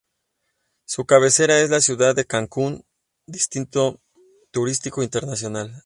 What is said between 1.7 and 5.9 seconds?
ciudad de Cancún, destino turístico internacional.